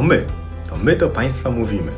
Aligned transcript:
To 0.00 0.06
my. 0.06 0.26
To 0.68 0.76
my 0.76 0.96
do 0.96 1.08
Państwa 1.08 1.50
mówimy. 1.50 1.92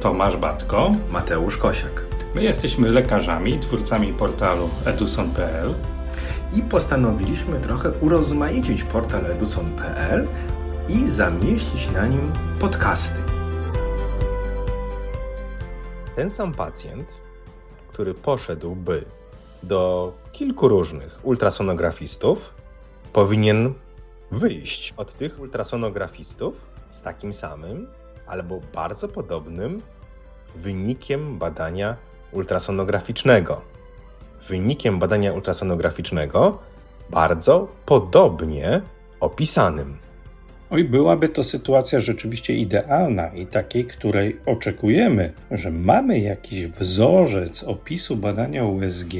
Tomasz 0.00 0.36
Batko. 0.36 0.90
Mateusz 1.10 1.56
Kosiak. 1.56 2.04
My 2.34 2.42
jesteśmy 2.42 2.90
lekarzami, 2.90 3.58
twórcami 3.58 4.12
portalu 4.12 4.68
eduson.pl 4.84 5.74
I 6.52 6.62
postanowiliśmy 6.62 7.60
trochę 7.60 7.92
urozmaicić 7.92 8.82
portal 8.82 9.26
eduson.pl 9.26 10.28
i 10.88 11.10
zamieścić 11.10 11.90
na 11.90 12.06
nim 12.06 12.32
podcasty. 12.60 13.20
Ten 16.16 16.30
sam 16.30 16.54
pacjent, 16.54 17.20
który 17.92 18.14
poszedłby 18.14 19.04
do 19.62 20.12
kilku 20.32 20.68
różnych 20.68 21.20
ultrasonografistów, 21.22 22.54
powinien 23.12 23.74
wyjść 24.30 24.94
od 24.96 25.14
tych 25.14 25.40
ultrasonografistów 25.40 26.67
z 26.90 27.02
takim 27.02 27.32
samym 27.32 27.86
albo 28.26 28.60
bardzo 28.74 29.08
podobnym 29.08 29.82
wynikiem 30.56 31.38
badania 31.38 31.96
ultrasonograficznego. 32.32 33.60
Wynikiem 34.48 34.98
badania 34.98 35.32
ultrasonograficznego 35.32 36.58
bardzo 37.10 37.68
podobnie 37.86 38.82
opisanym. 39.20 39.96
Oj, 40.70 40.84
byłaby 40.84 41.28
to 41.28 41.44
sytuacja 41.44 42.00
rzeczywiście 42.00 42.54
idealna 42.54 43.28
i 43.28 43.46
takiej, 43.46 43.84
której 43.84 44.40
oczekujemy, 44.46 45.32
że 45.50 45.70
mamy 45.70 46.18
jakiś 46.18 46.66
wzorzec 46.66 47.64
opisu 47.64 48.16
badania 48.16 48.64
USG 48.64 49.12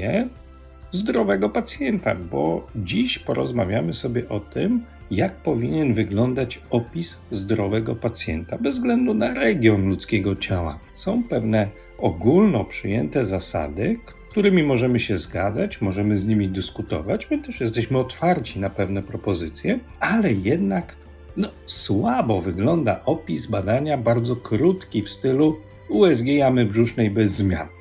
zdrowego 0.90 1.48
pacjenta, 1.48 2.14
bo 2.14 2.66
dziś 2.76 3.18
porozmawiamy 3.18 3.94
sobie 3.94 4.28
o 4.28 4.40
tym, 4.40 4.84
jak 5.10 5.36
powinien 5.36 5.94
wyglądać 5.94 6.62
opis 6.70 7.20
zdrowego 7.30 7.94
pacjenta 7.94 8.58
bez 8.58 8.74
względu 8.74 9.14
na 9.14 9.34
region 9.34 9.88
ludzkiego 9.88 10.36
ciała. 10.36 10.78
Są 10.94 11.22
pewne 11.22 11.68
ogólno 11.98 12.64
przyjęte 12.64 13.24
zasady, 13.24 13.98
którymi 14.30 14.62
możemy 14.62 15.00
się 15.00 15.18
zgadzać, 15.18 15.80
możemy 15.80 16.16
z 16.16 16.26
nimi 16.26 16.48
dyskutować. 16.48 17.30
My 17.30 17.38
też 17.38 17.60
jesteśmy 17.60 17.98
otwarci 17.98 18.60
na 18.60 18.70
pewne 18.70 19.02
propozycje, 19.02 19.78
ale 20.00 20.32
jednak 20.32 20.96
no, 21.36 21.48
słabo 21.66 22.40
wygląda 22.40 23.00
opis 23.04 23.46
badania, 23.46 23.98
bardzo 23.98 24.36
krótki 24.36 25.02
w 25.02 25.10
stylu 25.10 25.56
USG 25.88 26.26
jamy 26.26 26.66
brzusznej 26.66 27.10
bez 27.10 27.32
zmian. 27.32 27.77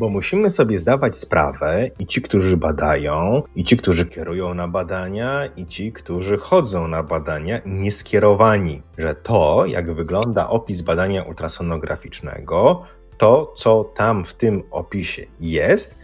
Bo 0.00 0.08
musimy 0.08 0.50
sobie 0.50 0.78
zdawać 0.78 1.16
sprawę, 1.16 1.90
i 1.98 2.06
ci, 2.06 2.22
którzy 2.22 2.56
badają, 2.56 3.42
i 3.56 3.64
ci, 3.64 3.76
którzy 3.76 4.06
kierują 4.06 4.54
na 4.54 4.68
badania, 4.68 5.46
i 5.56 5.66
ci, 5.66 5.92
którzy 5.92 6.38
chodzą 6.38 6.88
na 6.88 7.02
badania, 7.02 7.60
nieskierowani, 7.66 8.82
że 8.98 9.14
to, 9.14 9.66
jak 9.66 9.94
wygląda 9.94 10.48
opis 10.48 10.80
badania 10.80 11.22
ultrasonograficznego, 11.22 12.82
to, 13.18 13.54
co 13.56 13.84
tam 13.84 14.24
w 14.24 14.34
tym 14.34 14.62
opisie 14.70 15.26
jest, 15.40 15.98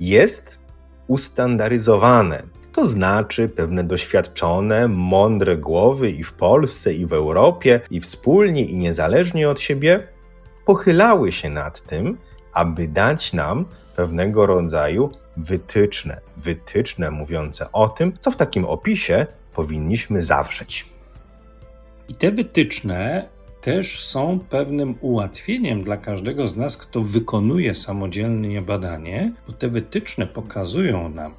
jest 0.00 0.60
ustandaryzowane. 1.06 2.42
To 2.72 2.84
znaczy, 2.84 3.48
pewne 3.48 3.84
doświadczone, 3.84 4.88
mądre 4.88 5.56
głowy 5.56 6.10
i 6.10 6.24
w 6.24 6.32
Polsce, 6.32 6.94
i 6.94 7.06
w 7.06 7.12
Europie, 7.12 7.80
i 7.90 8.00
wspólnie, 8.00 8.64
i 8.64 8.76
niezależnie 8.76 9.48
od 9.48 9.60
siebie 9.60 10.08
pochylały 10.64 11.32
się 11.32 11.50
nad 11.50 11.80
tym, 11.80 12.18
aby 12.58 12.88
dać 12.88 13.32
nam 13.32 13.64
pewnego 13.96 14.46
rodzaju 14.46 15.10
wytyczne, 15.36 16.20
wytyczne 16.36 17.10
mówiące 17.10 17.72
o 17.72 17.88
tym, 17.88 18.12
co 18.20 18.30
w 18.30 18.36
takim 18.36 18.64
opisie 18.64 19.26
powinniśmy 19.54 20.22
zawrzeć. 20.22 20.86
I 22.08 22.14
te 22.14 22.32
wytyczne 22.32 23.28
też 23.60 24.04
są 24.04 24.40
pewnym 24.50 24.94
ułatwieniem 25.00 25.84
dla 25.84 25.96
każdego 25.96 26.48
z 26.48 26.56
nas, 26.56 26.76
kto 26.76 27.00
wykonuje 27.00 27.74
samodzielnie 27.74 28.62
badanie, 28.62 29.32
bo 29.46 29.52
te 29.52 29.68
wytyczne 29.68 30.26
pokazują 30.26 31.08
nam, 31.08 31.34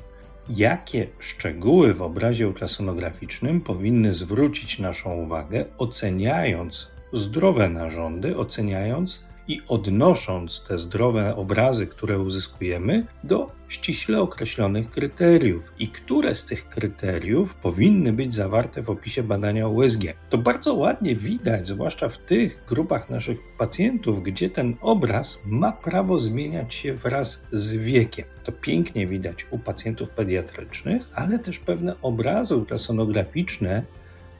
jakie 0.49 1.07
szczegóły 1.19 1.93
w 1.93 2.01
obrazie 2.01 2.47
ultrasonograficznym 2.47 3.61
powinny 3.61 4.13
zwrócić 4.13 4.79
naszą 4.79 5.13
uwagę, 5.13 5.65
oceniając 5.77 6.91
zdrowe 7.13 7.69
narządy, 7.69 8.37
oceniając 8.37 9.28
i 9.49 9.61
odnosząc 9.67 10.63
te 10.63 10.77
zdrowe 10.77 11.35
obrazy, 11.35 11.87
które 11.87 12.19
uzyskujemy, 12.19 13.05
do 13.23 13.51
ściśle 13.67 14.21
określonych 14.21 14.89
kryteriów. 14.89 15.73
I 15.79 15.87
które 15.87 16.35
z 16.35 16.45
tych 16.45 16.69
kryteriów 16.69 17.55
powinny 17.55 18.13
być 18.13 18.35
zawarte 18.35 18.81
w 18.81 18.89
opisie 18.89 19.23
badania 19.23 19.67
USG? 19.67 20.03
To 20.29 20.37
bardzo 20.37 20.73
ładnie 20.73 21.15
widać, 21.15 21.67
zwłaszcza 21.67 22.09
w 22.09 22.17
tych 22.17 22.63
grupach 22.67 23.09
naszych 23.09 23.39
pacjentów, 23.57 24.23
gdzie 24.23 24.49
ten 24.49 24.75
obraz 24.81 25.41
ma 25.45 25.71
prawo 25.71 26.19
zmieniać 26.19 26.73
się 26.73 26.93
wraz 26.93 27.47
z 27.51 27.73
wiekiem. 27.73 28.25
To 28.43 28.51
pięknie 28.51 29.07
widać 29.07 29.47
u 29.51 29.59
pacjentów 29.59 30.09
pediatrycznych, 30.09 31.09
ale 31.15 31.39
też 31.39 31.59
pewne 31.59 32.01
obrazy 32.01 32.55
ultrasonograficzne 32.55 33.83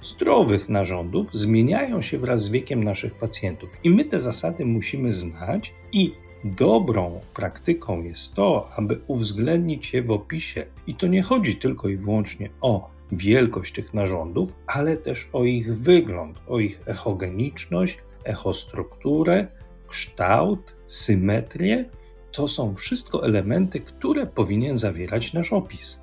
zdrowych 0.01 0.69
narządów 0.69 1.33
zmieniają 1.33 2.01
się 2.01 2.17
wraz 2.17 2.41
z 2.41 2.49
wiekiem 2.49 2.83
naszych 2.83 3.15
pacjentów. 3.15 3.77
I 3.83 3.89
my 3.89 4.05
te 4.05 4.19
zasady 4.19 4.65
musimy 4.65 5.13
znać 5.13 5.73
i 5.91 6.13
dobrą 6.43 7.19
praktyką 7.33 8.03
jest 8.03 8.33
to, 8.33 8.69
aby 8.75 8.99
uwzględnić 9.07 9.93
je 9.93 10.03
w 10.03 10.11
opisie. 10.11 10.65
I 10.87 10.95
to 10.95 11.07
nie 11.07 11.21
chodzi 11.21 11.55
tylko 11.55 11.89
i 11.89 11.97
wyłącznie 11.97 12.49
o 12.61 12.89
wielkość 13.11 13.73
tych 13.73 13.93
narządów, 13.93 14.55
ale 14.67 14.97
też 14.97 15.29
o 15.33 15.43
ich 15.43 15.77
wygląd, 15.77 16.37
o 16.47 16.59
ich 16.59 16.81
echogeniczność, 16.85 17.97
echostrukturę, 18.23 19.47
kształt, 19.87 20.75
symetrię. 20.87 21.89
To 22.31 22.47
są 22.47 22.75
wszystko 22.75 23.25
elementy, 23.25 23.79
które 23.79 24.27
powinien 24.27 24.77
zawierać 24.77 25.33
nasz 25.33 25.53
opis. 25.53 26.01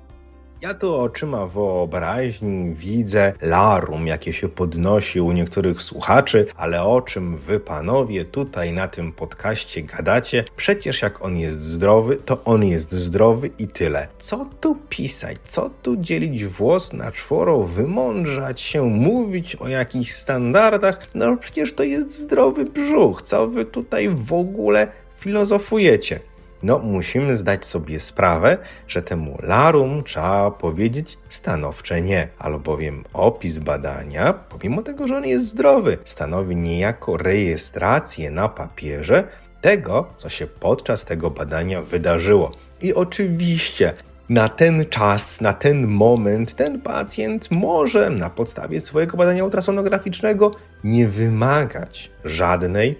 Ja 0.61 0.73
tu 0.73 0.95
oczyma 0.95 1.47
wyobraźni 1.47 2.73
widzę 2.73 3.33
larum, 3.41 4.07
jakie 4.07 4.33
się 4.33 4.49
podnosi 4.49 5.21
u 5.21 5.31
niektórych 5.31 5.81
słuchaczy, 5.81 6.45
ale 6.55 6.83
o 6.83 7.01
czym 7.01 7.37
wy 7.37 7.59
panowie 7.59 8.25
tutaj 8.25 8.73
na 8.73 8.87
tym 8.87 9.11
podcaście 9.11 9.83
gadacie? 9.83 10.43
Przecież 10.55 11.01
jak 11.01 11.25
on 11.25 11.37
jest 11.37 11.61
zdrowy, 11.61 12.17
to 12.17 12.43
on 12.43 12.63
jest 12.63 12.91
zdrowy 12.91 13.49
i 13.59 13.67
tyle. 13.67 14.07
Co 14.19 14.49
tu 14.61 14.77
pisać? 14.89 15.37
Co 15.47 15.69
tu 15.69 15.97
dzielić 15.97 16.45
włos 16.45 16.93
na 16.93 17.11
czworo, 17.11 17.63
wymądrzać 17.63 18.61
się, 18.61 18.83
mówić 18.83 19.55
o 19.55 19.67
jakichś 19.67 20.11
standardach? 20.11 21.07
No 21.15 21.37
przecież 21.37 21.73
to 21.73 21.83
jest 21.83 22.19
zdrowy 22.19 22.65
brzuch. 22.65 23.21
Co 23.21 23.47
wy 23.47 23.65
tutaj 23.65 24.09
w 24.09 24.33
ogóle 24.33 24.87
filozofujecie? 25.17 26.19
No, 26.63 26.79
musimy 26.79 27.35
zdać 27.35 27.65
sobie 27.65 27.99
sprawę, 27.99 28.57
że 28.87 29.01
temu 29.01 29.37
larum 29.43 30.03
trzeba 30.03 30.51
powiedzieć 30.51 31.17
stanowcze 31.29 32.01
nie, 32.01 32.27
albowiem 32.39 33.03
opis 33.13 33.59
badania, 33.59 34.33
pomimo 34.33 34.81
tego, 34.81 35.07
że 35.07 35.17
on 35.17 35.25
jest 35.25 35.47
zdrowy, 35.47 35.97
stanowi 36.05 36.55
niejako 36.55 37.17
rejestrację 37.17 38.31
na 38.31 38.49
papierze 38.49 39.23
tego, 39.61 40.07
co 40.17 40.29
się 40.29 40.47
podczas 40.47 41.05
tego 41.05 41.31
badania 41.31 41.81
wydarzyło. 41.81 42.51
I 42.81 42.93
oczywiście 42.93 43.93
na 44.29 44.49
ten 44.49 44.85
czas, 44.85 45.41
na 45.41 45.53
ten 45.53 45.87
moment 45.87 46.55
ten 46.55 46.81
pacjent 46.81 47.51
może 47.51 48.09
na 48.09 48.29
podstawie 48.29 48.79
swojego 48.79 49.17
badania 49.17 49.43
ultrasonograficznego 49.43 50.51
nie 50.83 51.07
wymagać 51.07 52.11
żadnej 52.25 52.95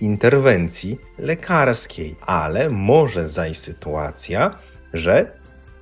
interwencji 0.00 0.98
lekarskiej, 1.18 2.16
ale 2.20 2.70
może 2.70 3.28
zajść 3.28 3.60
sytuacja, 3.60 4.50
że 4.94 5.38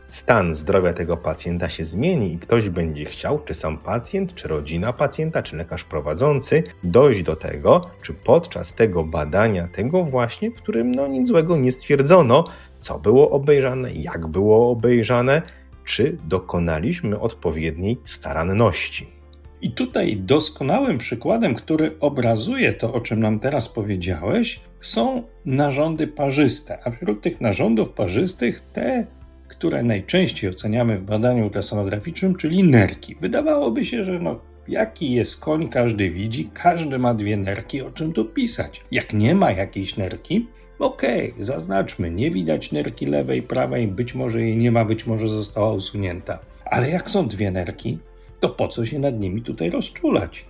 stan 0.07 0.55
zdrowia 0.55 0.93
tego 0.93 1.17
pacjenta 1.17 1.69
się 1.69 1.85
zmieni 1.85 2.33
i 2.33 2.39
ktoś 2.39 2.69
będzie 2.69 3.05
chciał, 3.05 3.39
czy 3.45 3.55
sam 3.55 3.79
pacjent, 3.79 4.35
czy 4.35 4.49
rodzina 4.49 4.93
pacjenta, 4.93 5.43
czy 5.43 5.57
lekarz 5.57 5.85
prowadzący, 5.85 6.63
dojść 6.85 7.23
do 7.23 7.37
tego, 7.37 7.91
czy 8.03 8.15
podczas 8.15 8.75
tego 8.75 9.05
badania, 9.05 9.69
tego 9.69 10.05
właśnie, 10.05 10.51
w 10.51 10.55
którym 10.55 10.95
no 10.95 11.07
nic 11.07 11.29
złego 11.29 11.57
nie 11.57 11.73
stwierdzono, 11.73 12.49
co 12.81 12.99
było 12.99 13.31
obejrzane, 13.31 13.93
jak 13.93 14.27
było 14.27 14.71
obejrzane, 14.71 15.43
czy 15.85 16.19
dokonaliśmy 16.25 17.21
odpowiedniej 17.21 18.01
staranności. 18.05 19.16
I 19.63 19.71
tutaj 19.71 20.17
doskonałym 20.17 20.99
przykładem, 20.99 21.55
który 21.55 21.97
obrazuje 22.01 22.73
to, 22.73 22.95
o 22.95 23.01
czym 23.01 23.21
nam 23.21 23.41
teraz 23.41 23.69
powiedziałeś, 23.69 24.61
są 24.81 25.23
narządy 25.45 26.07
parzyste. 26.07 26.79
A 26.85 26.91
wśród 26.91 27.23
tych 27.23 27.41
narządów 27.41 27.93
parzystych 27.93 28.63
te, 28.73 29.07
które 29.49 29.83
najczęściej 29.83 30.51
oceniamy 30.51 30.99
w 30.99 31.03
badaniu 31.03 31.45
ultrasonograficznym, 31.45 32.35
czyli 32.35 32.65
nerki. 32.65 33.17
Wydawałoby 33.21 33.85
się, 33.85 34.05
że 34.05 34.19
no, 34.19 34.41
jaki 34.69 35.13
jest 35.13 35.41
koń, 35.41 35.69
każdy 35.69 36.11
widzi, 36.11 36.51
każdy 36.55 36.99
ma 36.99 37.15
dwie 37.15 37.37
nerki, 37.37 37.83
o 37.83 37.91
czym 37.91 38.13
tu 38.13 38.25
pisać. 38.25 38.85
Jak 38.91 39.13
nie 39.13 39.35
ma 39.35 39.53
jakiejś 39.53 39.97
nerki, 39.97 40.47
okej, 40.79 41.33
okay, 41.33 41.45
zaznaczmy, 41.45 42.11
nie 42.11 42.31
widać 42.31 42.73
nerki 42.73 43.07
lewej, 43.07 43.43
prawej, 43.43 43.89
być 43.89 44.15
może 44.15 44.43
jej 44.43 44.57
nie 44.57 44.71
ma, 44.71 44.85
być 44.85 45.07
może 45.07 45.29
została 45.29 45.73
usunięta. 45.73 46.39
Ale 46.65 46.91
jak 46.91 47.11
są 47.11 47.29
dwie 47.29 47.51
nerki, 47.51 47.99
to 48.41 48.49
po 48.49 48.69
co 48.69 48.87
się 48.87 48.99
nad 48.99 49.21
nimi 49.21 49.43
tutaj 49.43 49.71
rozczulać? 49.71 50.45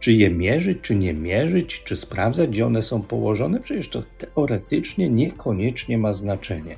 Czy 0.00 0.12
je 0.12 0.30
mierzyć, 0.30 0.78
czy 0.82 0.96
nie 0.96 1.14
mierzyć, 1.14 1.84
czy 1.84 1.96
sprawdzać, 1.96 2.50
gdzie 2.50 2.66
one 2.66 2.82
są 2.82 3.02
położone? 3.02 3.60
Przecież 3.60 3.88
to 3.88 4.02
teoretycznie 4.18 5.08
niekoniecznie 5.08 5.98
ma 5.98 6.12
znaczenie. 6.12 6.76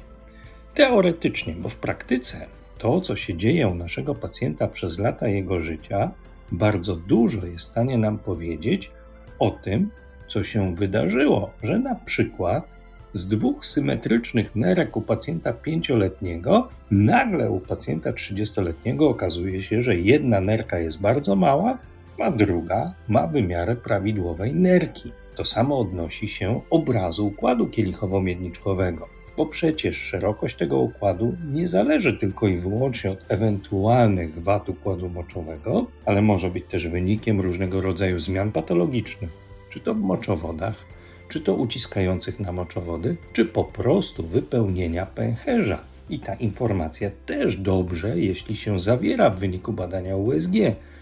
Teoretycznie, 0.74 1.54
bo 1.54 1.68
w 1.68 1.76
praktyce 1.76 2.46
to, 2.78 3.00
co 3.00 3.16
się 3.16 3.36
dzieje 3.36 3.68
u 3.68 3.74
naszego 3.74 4.14
pacjenta 4.14 4.68
przez 4.68 4.98
lata 4.98 5.28
jego 5.28 5.60
życia, 5.60 6.10
bardzo 6.52 6.96
dużo 6.96 7.46
jest 7.46 7.66
w 7.66 7.70
stanie 7.70 7.98
nam 7.98 8.18
powiedzieć 8.18 8.90
o 9.38 9.50
tym, 9.50 9.90
co 10.28 10.44
się 10.44 10.74
wydarzyło, 10.74 11.50
że 11.62 11.78
na 11.78 11.94
przykład 11.94 12.77
z 13.12 13.28
dwóch 13.28 13.66
symetrycznych 13.66 14.56
nerek 14.56 14.96
u 14.96 15.02
pacjenta 15.02 15.52
pięcioletniego, 15.52 16.68
nagle 16.90 17.50
u 17.50 17.60
pacjenta 17.60 18.12
30-letniego 18.12 19.08
okazuje 19.08 19.62
się, 19.62 19.82
że 19.82 19.96
jedna 19.96 20.40
nerka 20.40 20.78
jest 20.78 21.00
bardzo 21.00 21.36
mała, 21.36 21.78
a 22.18 22.30
druga 22.30 22.94
ma 23.08 23.26
wymiary 23.26 23.76
prawidłowej 23.76 24.54
nerki. 24.54 25.12
To 25.34 25.44
samo 25.44 25.78
odnosi 25.78 26.28
się 26.28 26.60
obrazu 26.70 27.26
układu 27.26 27.66
kielichowo-miedniczkowego, 27.66 29.06
bo 29.36 29.46
przecież 29.46 29.96
szerokość 29.96 30.56
tego 30.56 30.78
układu 30.78 31.36
nie 31.52 31.68
zależy 31.68 32.12
tylko 32.12 32.48
i 32.48 32.56
wyłącznie 32.56 33.10
od 33.10 33.24
ewentualnych 33.28 34.42
wad 34.42 34.68
układu 34.68 35.08
moczowego, 35.08 35.86
ale 36.04 36.22
może 36.22 36.50
być 36.50 36.64
też 36.64 36.88
wynikiem 36.88 37.40
różnego 37.40 37.80
rodzaju 37.80 38.18
zmian 38.18 38.52
patologicznych, 38.52 39.30
czy 39.70 39.80
to 39.80 39.94
w 39.94 40.00
moczowodach, 40.00 40.84
czy 41.28 41.40
to 41.40 41.54
uciskających 41.54 42.40
na 42.40 42.52
moczowody, 42.52 43.16
czy 43.32 43.44
po 43.44 43.64
prostu 43.64 44.26
wypełnienia 44.26 45.06
pęcherza. 45.06 45.78
I 46.10 46.20
ta 46.20 46.34
informacja 46.34 47.10
też 47.26 47.56
dobrze, 47.56 48.18
jeśli 48.18 48.56
się 48.56 48.80
zawiera 48.80 49.30
w 49.30 49.38
wyniku 49.38 49.72
badania 49.72 50.16
USG, 50.16 50.52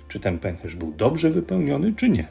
czy 0.08 0.20
ten 0.20 0.38
pęcherz 0.38 0.76
był 0.76 0.93
dobrze 0.93 1.31
wypełniony, 1.31 1.94
czy 1.96 2.08
nie. 2.08 2.28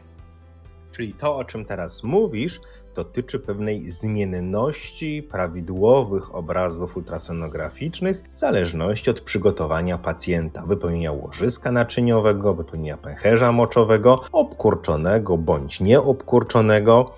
Czyli 0.92 1.14
to, 1.14 1.38
o 1.38 1.46
czym 1.46 1.66
teraz 1.66 2.04
mówisz, 2.04 2.62
dotyczy 2.96 3.40
pewnej 3.40 3.90
zmienności 3.90 5.24
prawidłowych 5.24 6.36
obrazów 6.36 6.98
ultrasonograficznych 6.98 8.24
w 8.34 8.40
zależności 8.40 9.10
od 9.10 9.22
przygotowania 9.22 9.98
pacjenta, 9.98 10.66
wypełnienia 10.66 11.12
łożyska 11.12 11.72
naczyniowego, 11.72 12.54
wypełnienia 12.54 12.98
pęcherza 12.98 13.52
moczowego, 13.52 14.22
obkurczonego 14.32 15.38
bądź 15.38 15.80
nieobkurczonego, 15.80 17.16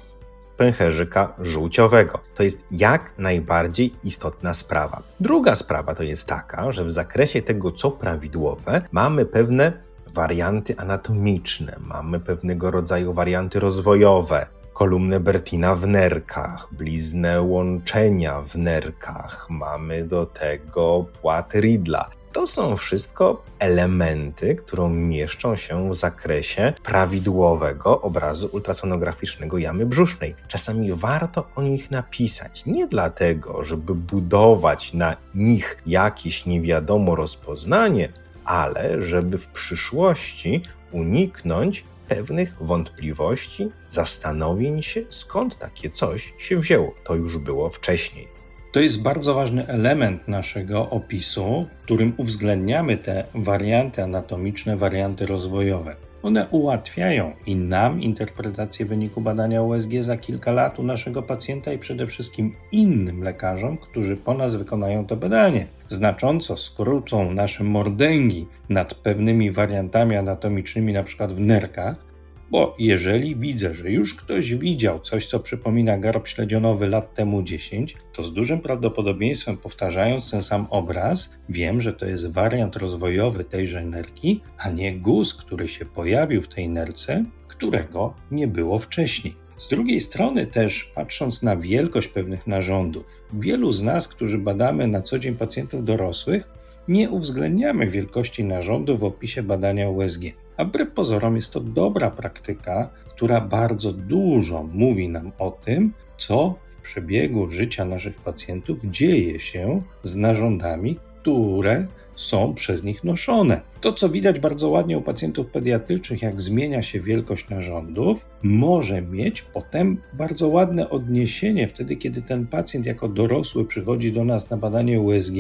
pęcherzyka 0.58 1.34
żółciowego. 1.40 2.20
To 2.36 2.44
jest 2.44 2.66
jak 2.72 3.14
najbardziej 3.18 3.94
istotna 4.04 4.54
sprawa. 4.54 5.04
Druga 5.20 5.56
sprawa 5.56 5.96
to 5.96 6.04
jest 6.04 6.28
taka, 6.28 6.72
że 6.72 6.86
w 6.86 6.92
zakresie 6.92 7.42
tego, 7.42 7.72
co 7.72 7.92
prawidłowe, 7.92 8.82
mamy 8.92 9.26
pewne 9.26 9.74
warianty 10.14 10.78
anatomiczne, 10.78 11.76
mamy 11.80 12.20
pewnego 12.20 12.72
rodzaju 12.72 13.14
warianty 13.14 13.60
rozwojowe, 13.60 14.48
kolumnę 14.74 15.20
Bertina 15.20 15.76
w 15.76 15.88
nerkach, 15.88 16.68
bliznę 16.72 17.42
łączenia 17.42 18.42
w 18.42 18.56
nerkach, 18.56 19.48
mamy 19.50 20.06
do 20.06 20.26
tego 20.26 21.06
płat 21.22 21.54
Ridla. 21.56 22.10
To 22.38 22.48
są 22.48 22.76
wszystko 22.76 23.44
elementy, 23.60 24.56
które 24.56 24.90
mieszczą 24.90 25.56
się 25.56 25.90
w 25.90 25.96
zakresie 25.96 26.74
prawidłowego 26.84 28.02
obrazu 28.02 28.50
ultrasonograficznego 28.52 29.58
jamy 29.58 29.86
brzusznej. 29.86 30.36
Czasami 30.48 30.94
warto 30.94 31.48
o 31.56 31.62
nich 31.62 31.92
napisać, 31.92 32.66
nie 32.66 32.88
dlatego, 32.88 33.64
żeby 33.64 33.96
budować 33.96 34.94
na 34.94 35.18
nich 35.36 35.78
jakieś 35.86 36.46
niewiadomo 36.46 37.16
rozpoznanie, 37.16 38.14
ale 38.46 39.04
żeby 39.04 39.38
w 39.38 39.48
przyszłości 39.48 40.62
uniknąć 40.92 41.86
pewnych 42.08 42.56
wątpliwości, 42.62 43.70
zastanowień 43.90 44.82
się, 44.82 45.02
skąd 45.10 45.58
takie 45.58 45.90
coś 45.90 46.34
się 46.38 46.60
wzięło. 46.60 46.94
To 47.04 47.16
już 47.16 47.38
było 47.38 47.70
wcześniej. 47.70 48.37
To 48.78 48.82
jest 48.82 49.02
bardzo 49.02 49.34
ważny 49.34 49.68
element 49.68 50.28
naszego 50.28 50.90
opisu, 50.90 51.66
w 51.80 51.84
którym 51.84 52.14
uwzględniamy 52.18 52.98
te 52.98 53.24
warianty 53.36 54.04
anatomiczne, 54.04 54.78
warianty 54.78 55.26
rozwojowe. 55.26 55.96
One 56.24 56.48
ułatwiają 56.52 57.32
i 57.46 57.56
nam 57.56 58.02
interpretację 58.02 58.86
wyniku 58.86 59.22
badania 59.22 59.62
USG 59.62 59.92
za 60.02 60.18
kilka 60.18 60.52
lat 60.52 60.80
u 60.80 60.84
naszego 60.84 61.24
pacjenta 61.24 61.74
i 61.74 61.78
przede 61.78 62.08
wszystkim 62.08 62.56
innym 62.72 63.24
lekarzom, 63.24 63.78
którzy 63.78 64.18
po 64.18 64.34
nas 64.34 64.56
wykonają 64.56 65.06
to 65.06 65.16
badanie. 65.16 65.68
Znacząco 65.88 66.58
skrócą 66.58 67.34
nasze 67.34 67.64
mordęgi 67.64 68.48
nad 68.70 68.94
pewnymi 68.94 69.52
wariantami 69.52 70.16
anatomicznymi, 70.16 70.94
na 70.94 71.04
przykład 71.04 71.34
w 71.34 71.40
nerkach, 71.40 72.07
bo 72.52 72.76
jeżeli 72.80 73.36
widzę, 73.36 73.74
że 73.74 73.92
już 73.92 74.16
ktoś 74.16 74.56
widział 74.56 75.00
coś, 75.00 75.26
co 75.26 75.40
przypomina 75.40 75.98
garb 75.98 76.28
śledzionowy 76.28 76.88
lat 76.88 77.14
temu 77.14 77.44
10, 77.44 77.98
to 78.14 78.24
z 78.24 78.34
dużym 78.34 78.60
prawdopodobieństwem 78.60 79.58
powtarzając 79.58 80.32
ten 80.32 80.44
sam 80.44 80.68
obraz, 80.70 81.38
wiem, 81.50 81.82
że 81.82 81.94
to 81.94 82.06
jest 82.06 82.32
wariant 82.32 82.76
rozwojowy 82.76 83.44
tejże 83.44 83.86
nerki, 83.86 84.42
a 84.58 84.70
nie 84.70 85.00
guz, 85.00 85.34
który 85.34 85.68
się 85.68 85.86
pojawił 85.86 86.42
w 86.42 86.48
tej 86.48 86.70
nerce, 86.70 87.26
którego 87.48 88.14
nie 88.32 88.48
było 88.48 88.80
wcześniej. 88.80 89.36
Z 89.58 89.68
drugiej 89.68 90.02
strony 90.02 90.46
też, 90.46 90.92
patrząc 90.96 91.44
na 91.44 91.58
wielkość 91.58 92.08
pewnych 92.08 92.48
narządów, 92.48 93.24
wielu 93.34 93.72
z 93.72 93.82
nas, 93.82 94.08
którzy 94.08 94.38
badamy 94.38 94.88
na 94.88 95.02
co 95.02 95.20
dzień 95.20 95.36
pacjentów 95.36 95.86
dorosłych, 95.86 96.50
nie 96.88 97.10
uwzględniamy 97.10 97.88
wielkości 97.88 98.44
narządu 98.44 98.98
w 98.98 99.04
opisie 99.04 99.44
badania 99.44 99.90
USG. 99.90 100.22
A 100.58 100.66
wbrew 100.66 100.92
pozorom 100.92 101.36
jest 101.36 101.54
to 101.54 101.60
dobra 101.60 102.12
praktyka, 102.12 102.90
która 103.10 103.42
bardzo 103.42 103.94
dużo 103.94 104.64
mówi 104.64 105.10
nam 105.10 105.32
o 105.40 105.52
tym, 105.52 105.94
co 106.18 106.56
w 106.68 106.82
przebiegu 106.82 107.50
życia 107.50 107.86
naszych 107.86 108.16
pacjentów 108.16 108.86
dzieje 108.86 109.40
się 109.40 109.82
z 110.04 110.16
narządami, 110.16 111.00
które 111.22 111.88
są 112.16 112.54
przez 112.54 112.84
nich 112.84 113.04
noszone. 113.04 113.62
To, 113.82 113.94
co 113.94 114.10
widać 114.10 114.40
bardzo 114.40 114.70
ładnie 114.70 114.98
u 114.98 115.02
pacjentów 115.02 115.48
pediatrycznych, 115.48 116.22
jak 116.22 116.42
zmienia 116.42 116.82
się 116.82 117.00
wielkość 117.00 117.50
narządów, 117.50 118.26
może 118.44 119.02
mieć 119.02 119.42
potem 119.42 120.02
bardzo 120.14 120.48
ładne 120.48 120.90
odniesienie 120.90 121.68
wtedy, 121.68 121.96
kiedy 121.96 122.22
ten 122.22 122.48
pacjent 122.48 122.86
jako 122.86 123.08
dorosły 123.08 123.66
przychodzi 123.66 124.12
do 124.12 124.26
nas 124.26 124.50
na 124.50 124.58
badanie 124.58 125.02
USG, 125.02 125.34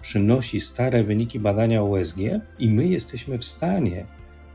przynosi 0.00 0.60
stare 0.60 1.04
wyniki 1.04 1.40
badania 1.40 1.82
USG 1.82 2.18
i 2.58 2.68
my 2.68 2.86
jesteśmy 2.86 3.38
w 3.38 3.44
stanie 3.44 4.06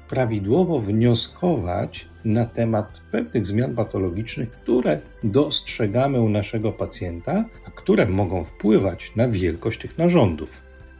prawidłowo 0.09 0.79
wnioskować 0.79 2.07
na 2.25 2.45
temat 2.45 3.01
pewnych 3.11 3.45
zmian 3.45 3.75
patologicznych, 3.75 4.51
które 4.51 4.99
dostrzegamy 5.23 6.21
u 6.21 6.29
naszego 6.29 6.71
pacjenta, 6.71 7.45
a 7.67 7.71
które 7.71 8.05
mogą 8.05 8.43
wpływać 8.43 9.11
na 9.15 9.27
wielkość 9.27 9.79
tych 9.79 9.97
narządów. 9.97 10.49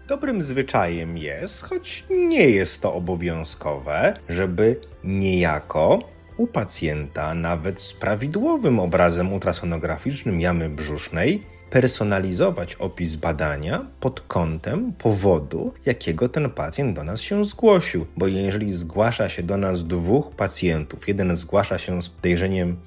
Dobrym 0.08 0.42
zwyczajem 0.42 1.18
jest, 1.18 1.64
choć 1.64 2.06
nie 2.10 2.50
jest 2.50 2.82
to 2.82 2.94
obowiązkowe, 2.94 4.14
żeby 4.30 4.80
niejako 5.04 6.00
u 6.38 6.48
pacjenta, 6.48 7.34
nawet 7.34 7.80
z 7.82 7.94
prawidłowym 7.94 8.80
obrazem 8.80 9.34
ultrasonograficznym 9.34 10.40
jamy 10.40 10.70
brzusznej, 10.70 11.44
personalizować 11.70 12.76
opis 12.76 13.16
badania 13.16 13.86
pod 14.00 14.22
kątem 14.22 14.94
powodu, 14.94 15.74
jakiego 15.86 16.30
ten 16.30 16.50
pacjent 16.50 16.96
do 16.96 17.04
nas 17.04 17.22
się 17.22 17.46
zgłosił. 17.46 18.06
Bo 18.18 18.28
jeżeli 18.28 18.72
zgłasza 18.72 19.30
się 19.30 19.44
do 19.44 19.58
nas 19.58 19.88
dwóch 19.88 20.32
pacjentów, 20.32 21.08
jeden 21.08 21.36
zgłasza 21.36 21.78
się 21.78 22.02
z 22.02 22.10
podejrzeniem 22.10 22.78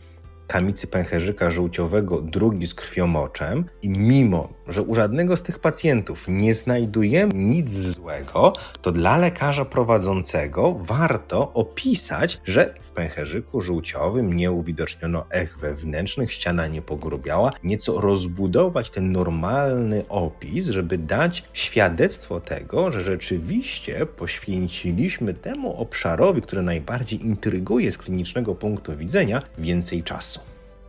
kamicy 0.51 0.87
pęcherzyka 0.87 1.51
żółciowego, 1.51 2.23
drugi 2.23 2.67
z 2.67 2.75
krwiomoczem 2.75 3.65
i 3.83 3.89
mimo, 3.89 4.49
że 4.69 4.83
u 4.83 4.95
żadnego 4.95 5.37
z 5.37 5.43
tych 5.43 5.59
pacjentów 5.59 6.25
nie 6.29 6.55
znajdujemy 6.55 7.33
nic 7.35 7.73
złego, 7.73 8.53
to 8.83 8.93
dla 8.93 9.17
lekarza 9.17 9.65
prowadzącego 9.65 10.77
warto 10.81 11.53
opisać, 11.53 12.41
że 12.45 12.75
w 12.83 12.91
pęcherzyku 12.91 13.61
żółciowym 13.61 14.33
nie 14.33 14.53
uwidoczniono 14.53 15.27
ech 15.31 15.59
wewnętrznych, 15.59 16.33
ściana 16.33 16.67
nie 16.67 16.83
pogrubiała, 16.83 17.53
nieco 17.65 18.01
rozbudować 18.01 18.91
ten 18.91 19.13
normalny 19.13 20.05
opis, 20.09 20.67
żeby 20.67 20.99
dać 20.99 21.45
świadectwo 21.53 22.41
tego, 22.41 22.91
że 22.91 23.01
rzeczywiście 23.01 24.07
poświęciliśmy 24.07 25.35
temu 25.35 25.77
obszarowi, 25.77 26.43
który 26.43 26.63
najbardziej 26.63 27.27
intryguje 27.27 27.93
z 27.93 27.99
klinicznego 27.99 28.55
punktu 28.55 28.97
widzenia, 28.97 29.43
więcej 29.59 30.03
czasu. 30.03 30.40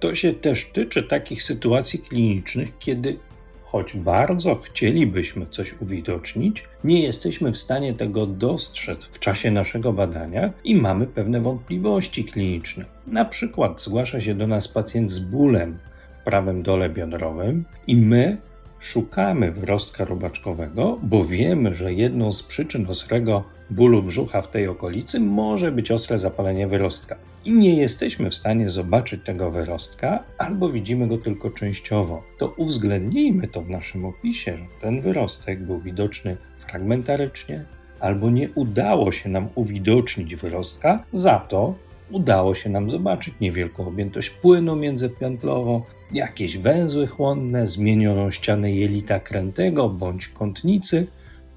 To 0.01 0.15
się 0.15 0.33
też 0.33 0.65
tyczy 0.65 1.03
takich 1.03 1.43
sytuacji 1.43 1.99
klinicznych, 1.99 2.77
kiedy 2.79 3.17
choć 3.63 3.97
bardzo 3.97 4.55
chcielibyśmy 4.55 5.45
coś 5.45 5.81
uwidocznić, 5.81 6.63
nie 6.83 7.03
jesteśmy 7.03 7.51
w 7.51 7.57
stanie 7.57 7.93
tego 7.93 8.25
dostrzec 8.25 9.05
w 9.05 9.19
czasie 9.19 9.51
naszego 9.51 9.93
badania 9.93 10.53
i 10.63 10.75
mamy 10.75 11.07
pewne 11.07 11.41
wątpliwości 11.41 12.25
kliniczne. 12.25 12.85
Na 13.07 13.25
przykład 13.25 13.81
zgłasza 13.81 14.21
się 14.21 14.35
do 14.35 14.47
nas 14.47 14.67
pacjent 14.67 15.11
z 15.11 15.19
bólem 15.19 15.77
w 16.21 16.23
prawym 16.23 16.63
dole 16.63 16.89
biodrowym 16.89 17.65
i 17.87 17.95
my 17.95 18.37
szukamy 18.79 19.51
wrostka 19.51 20.05
robaczkowego, 20.05 20.99
bo 21.03 21.25
wiemy, 21.25 21.75
że 21.75 21.93
jedną 21.93 22.33
z 22.33 22.43
przyczyn 22.43 22.87
ostrego 22.89 23.43
bólu 23.69 24.03
brzucha 24.03 24.41
w 24.41 24.51
tej 24.51 24.67
okolicy 24.67 25.19
może 25.19 25.71
być 25.71 25.91
ostre 25.91 26.17
zapalenie 26.17 26.67
wyrostka. 26.67 27.30
I 27.45 27.51
nie 27.51 27.75
jesteśmy 27.75 28.29
w 28.29 28.35
stanie 28.35 28.69
zobaczyć 28.69 29.25
tego 29.25 29.51
wyrostka, 29.51 30.23
albo 30.37 30.69
widzimy 30.69 31.07
go 31.07 31.17
tylko 31.17 31.51
częściowo, 31.51 32.23
to 32.37 32.53
uwzględnijmy 32.57 33.47
to 33.47 33.61
w 33.61 33.69
naszym 33.69 34.05
opisie, 34.05 34.57
że 34.57 34.65
ten 34.81 35.01
wyrostek 35.01 35.63
był 35.63 35.79
widoczny 35.79 36.37
fragmentarycznie, 36.57 37.65
albo 37.99 38.29
nie 38.29 38.49
udało 38.49 39.11
się 39.11 39.29
nam 39.29 39.47
uwidocznić 39.55 40.35
wyrostka, 40.35 41.03
za 41.13 41.39
to 41.39 41.75
udało 42.11 42.55
się 42.55 42.69
nam 42.69 42.89
zobaczyć 42.89 43.33
niewielką 43.41 43.87
objętość 43.87 44.29
płynu 44.29 44.75
międzypiętlową, 44.75 45.81
jakieś 46.13 46.57
węzły 46.57 47.07
chłonne, 47.07 47.67
zmienioną 47.67 48.31
ścianę 48.31 48.71
jelita 48.71 49.19
krętego 49.19 49.89
bądź 49.89 50.27
kątnicy. 50.27 51.07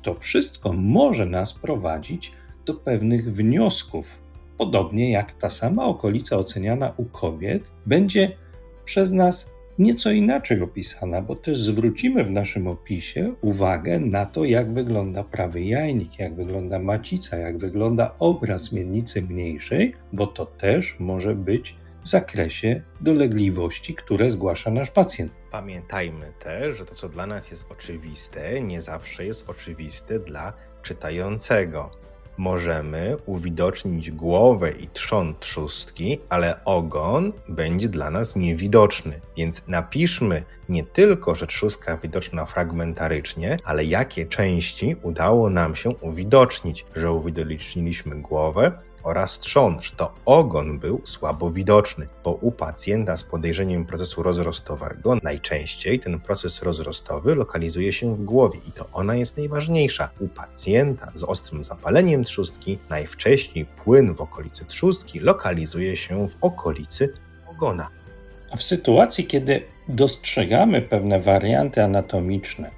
To 0.02 0.14
wszystko 0.14 0.72
może 0.72 1.26
nas 1.26 1.52
prowadzić 1.52 2.32
do 2.66 2.74
pewnych 2.74 3.34
wniosków. 3.34 4.23
Podobnie 4.58 5.10
jak 5.10 5.32
ta 5.32 5.50
sama 5.50 5.84
okolica 5.84 6.36
oceniana 6.36 6.92
u 6.96 7.04
kobiet 7.04 7.70
będzie 7.86 8.36
przez 8.84 9.12
nas 9.12 9.54
nieco 9.78 10.10
inaczej 10.10 10.62
opisana, 10.62 11.22
bo 11.22 11.36
też 11.36 11.62
zwrócimy 11.62 12.24
w 12.24 12.30
naszym 12.30 12.66
opisie 12.66 13.34
uwagę 13.40 14.00
na 14.00 14.26
to, 14.26 14.44
jak 14.44 14.74
wygląda 14.74 15.24
prawy 15.24 15.62
jajnik, 15.62 16.18
jak 16.18 16.34
wygląda 16.34 16.78
macica, 16.78 17.36
jak 17.36 17.58
wygląda 17.58 18.14
obraz 18.18 18.72
miednicy 18.72 19.22
mniejszej, 19.22 19.94
bo 20.12 20.26
to 20.26 20.46
też 20.46 20.96
może 21.00 21.34
być 21.34 21.76
w 22.04 22.08
zakresie 22.08 22.82
dolegliwości, 23.00 23.94
które 23.94 24.30
zgłasza 24.30 24.70
nasz 24.70 24.90
pacjent. 24.90 25.32
Pamiętajmy 25.50 26.32
też, 26.38 26.76
że 26.76 26.84
to, 26.84 26.94
co 26.94 27.08
dla 27.08 27.26
nas 27.26 27.50
jest 27.50 27.66
oczywiste, 27.72 28.60
nie 28.60 28.82
zawsze 28.82 29.26
jest 29.26 29.50
oczywiste 29.50 30.18
dla 30.18 30.52
czytającego 30.82 31.90
możemy 32.36 33.16
uwidocznić 33.26 34.10
głowę 34.10 34.70
i 34.70 34.88
trzon 34.88 35.34
trzustki, 35.40 36.18
ale 36.28 36.64
ogon 36.64 37.32
będzie 37.48 37.88
dla 37.88 38.10
nas 38.10 38.36
niewidoczny. 38.36 39.20
Więc 39.36 39.62
napiszmy 39.68 40.42
nie 40.68 40.82
tylko, 40.82 41.34
że 41.34 41.46
trzustka 41.46 41.96
widoczna 41.96 42.46
fragmentarycznie, 42.46 43.58
ale 43.64 43.84
jakie 43.84 44.26
części 44.26 44.96
udało 45.02 45.50
nam 45.50 45.76
się 45.76 45.90
uwidocznić, 45.90 46.86
że 46.94 47.12
uwidoczniliśmy 47.12 48.16
głowę, 48.16 48.72
oraz 49.04 49.40
że 49.80 49.96
to 49.96 50.14
ogon 50.24 50.78
był 50.78 51.00
słabo 51.04 51.50
widoczny, 51.50 52.06
bo 52.24 52.32
u 52.32 52.52
pacjenta 52.52 53.16
z 53.16 53.24
podejrzeniem 53.24 53.84
procesu 53.84 54.22
rozrostowego 54.22 55.16
najczęściej 55.22 56.00
ten 56.00 56.20
proces 56.20 56.62
rozrostowy 56.62 57.34
lokalizuje 57.34 57.92
się 57.92 58.14
w 58.14 58.22
głowie 58.22 58.58
i 58.68 58.72
to 58.72 58.88
ona 58.92 59.16
jest 59.16 59.38
najważniejsza. 59.38 60.10
U 60.20 60.28
pacjenta 60.28 61.12
z 61.14 61.24
ostrym 61.24 61.64
zapaleniem 61.64 62.24
trzustki 62.24 62.78
najwcześniej 62.90 63.66
płyn 63.66 64.14
w 64.14 64.20
okolicy 64.20 64.64
trzustki 64.64 65.20
lokalizuje 65.20 65.96
się 65.96 66.28
w 66.28 66.36
okolicy 66.40 67.14
ogona. 67.50 67.88
A 68.50 68.56
w 68.56 68.62
sytuacji, 68.62 69.26
kiedy 69.26 69.62
dostrzegamy 69.88 70.82
pewne 70.82 71.20
warianty 71.20 71.82
anatomiczne, 71.82 72.70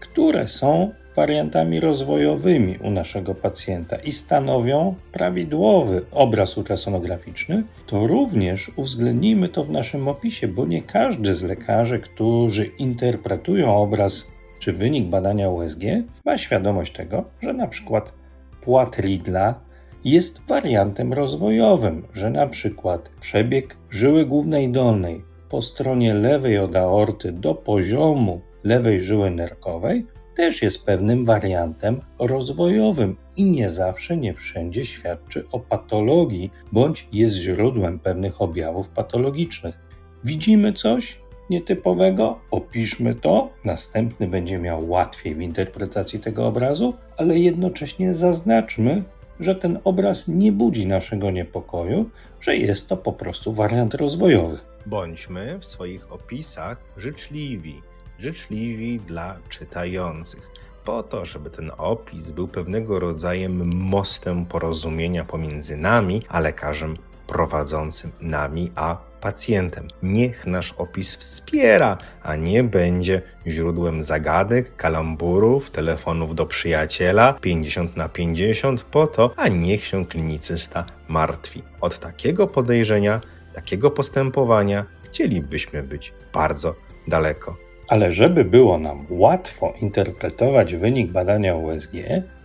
które 0.00 0.48
są 0.48 0.94
wariantami 1.16 1.80
rozwojowymi 1.80 2.78
u 2.78 2.90
naszego 2.90 3.34
pacjenta 3.34 3.96
i 3.96 4.12
stanowią 4.12 4.94
prawidłowy 5.12 6.04
obraz 6.10 6.58
ultrasonograficzny, 6.58 7.62
to 7.86 8.06
również 8.06 8.72
uwzględnijmy 8.76 9.48
to 9.48 9.64
w 9.64 9.70
naszym 9.70 10.08
opisie, 10.08 10.48
bo 10.48 10.66
nie 10.66 10.82
każdy 10.82 11.34
z 11.34 11.42
lekarzy, 11.42 11.98
którzy 11.98 12.64
interpretują 12.64 13.76
obraz 13.76 14.26
czy 14.58 14.72
wynik 14.72 15.06
badania 15.06 15.50
USG, 15.50 15.82
ma 16.24 16.36
świadomość 16.36 16.92
tego, 16.92 17.24
że 17.40 17.52
na 17.52 17.66
przykład 17.66 18.12
płat 18.60 18.98
Ridla 18.98 19.60
jest 20.04 20.46
wariantem 20.48 21.12
rozwojowym, 21.12 22.06
że 22.12 22.30
na 22.30 22.46
przykład 22.46 23.10
przebieg 23.20 23.76
żyły 23.90 24.26
głównej 24.26 24.72
dolnej 24.72 25.24
po 25.48 25.62
stronie 25.62 26.14
lewej 26.14 26.58
od 26.58 26.76
aorty 26.76 27.32
do 27.32 27.54
poziomu 27.54 28.40
lewej 28.64 29.00
żyły 29.00 29.30
nerkowej 29.30 30.06
też 30.34 30.62
jest 30.62 30.84
pewnym 30.84 31.24
wariantem 31.24 32.00
rozwojowym 32.18 33.16
i 33.36 33.44
nie 33.44 33.68
zawsze, 33.68 34.16
nie 34.16 34.34
wszędzie 34.34 34.84
świadczy 34.84 35.44
o 35.52 35.60
patologii 35.60 36.50
bądź 36.72 37.08
jest 37.12 37.36
źródłem 37.36 37.98
pewnych 37.98 38.42
objawów 38.42 38.88
patologicznych. 38.88 39.78
Widzimy 40.24 40.72
coś 40.72 41.22
nietypowego, 41.50 42.40
opiszmy 42.50 43.14
to, 43.14 43.50
następny 43.64 44.26
będzie 44.26 44.58
miał 44.58 44.90
łatwiej 44.90 45.34
w 45.34 45.40
interpretacji 45.40 46.20
tego 46.20 46.46
obrazu, 46.46 46.94
ale 47.16 47.38
jednocześnie 47.38 48.14
zaznaczmy, 48.14 49.02
że 49.40 49.54
ten 49.54 49.78
obraz 49.84 50.28
nie 50.28 50.52
budzi 50.52 50.86
naszego 50.86 51.30
niepokoju, 51.30 52.10
że 52.40 52.56
jest 52.56 52.88
to 52.88 52.96
po 52.96 53.12
prostu 53.12 53.52
wariant 53.52 53.94
rozwojowy. 53.94 54.58
Bądźmy 54.86 55.58
w 55.58 55.64
swoich 55.64 56.12
opisach 56.12 56.82
życzliwi 56.96 57.82
życzliwi 58.22 59.00
dla 59.00 59.36
czytających, 59.48 60.50
po 60.84 61.02
to, 61.02 61.24
żeby 61.24 61.50
ten 61.50 61.72
opis 61.78 62.30
był 62.30 62.48
pewnego 62.48 62.98
rodzaju 62.98 63.50
mostem 63.64 64.46
porozumienia 64.46 65.24
pomiędzy 65.24 65.76
nami 65.76 66.22
a 66.28 66.40
lekarzem 66.40 66.96
prowadzącym 67.26 68.10
nami 68.20 68.70
a 68.74 68.96
pacjentem. 69.20 69.88
Niech 70.02 70.46
nasz 70.46 70.72
opis 70.72 71.16
wspiera, 71.16 71.98
a 72.22 72.36
nie 72.36 72.64
będzie 72.64 73.22
źródłem 73.46 74.02
zagadek, 74.02 74.76
kalamburów, 74.76 75.70
telefonów 75.70 76.34
do 76.34 76.46
przyjaciela 76.46 77.32
50 77.32 77.96
na 77.96 78.08
50 78.08 78.82
po 78.82 79.06
to, 79.06 79.30
a 79.36 79.48
niech 79.48 79.84
się 79.84 80.06
klinicysta 80.06 80.84
martwi. 81.08 81.62
Od 81.80 81.98
takiego 81.98 82.46
podejrzenia, 82.46 83.20
takiego 83.54 83.90
postępowania 83.90 84.86
chcielibyśmy 85.04 85.82
być 85.82 86.14
bardzo 86.32 86.74
daleko. 87.08 87.71
Ale 87.92 88.12
żeby 88.12 88.44
było 88.44 88.78
nam 88.78 89.06
łatwo 89.10 89.74
interpretować 89.80 90.74
wynik 90.74 91.10
badania 91.10 91.56
USG, 91.56 91.92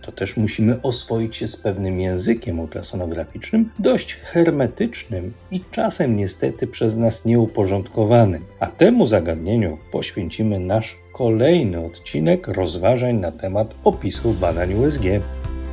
to 0.02 0.12
też 0.12 0.36
musimy 0.36 0.82
oswoić 0.82 1.36
się 1.36 1.46
z 1.46 1.56
pewnym 1.56 2.00
językiem 2.00 2.60
ultrasonograficznym, 2.60 3.70
dość 3.78 4.14
hermetycznym 4.14 5.32
i 5.50 5.60
czasem 5.70 6.16
niestety 6.16 6.66
przez 6.66 6.96
nas 6.96 7.24
nieuporządkowanym. 7.24 8.44
A 8.60 8.66
temu 8.66 9.06
zagadnieniu 9.06 9.78
poświęcimy 9.92 10.60
nasz 10.60 10.98
kolejny 11.12 11.86
odcinek 11.86 12.48
rozważań 12.48 13.16
na 13.16 13.32
temat 13.32 13.74
opisów 13.84 14.40
badań 14.40 14.74
USG. 14.74 15.02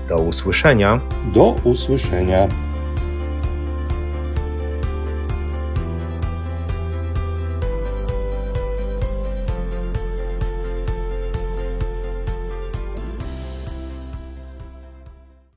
Do 0.09 0.17
usłyszenia. 0.17 0.99
Do 1.33 1.55
usłyszenia. 1.63 2.47